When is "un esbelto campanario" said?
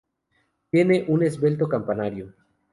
1.09-2.33